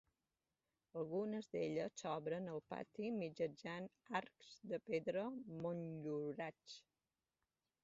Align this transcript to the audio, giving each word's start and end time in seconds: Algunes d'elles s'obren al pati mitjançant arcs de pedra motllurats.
Algunes 1.01 1.49
d'elles 1.55 1.99
s'obren 2.03 2.47
al 2.55 2.63
pati 2.73 3.11
mitjançant 3.19 3.91
arcs 4.23 4.57
de 4.73 4.81
pedra 4.89 5.29
motllurats. 5.61 6.83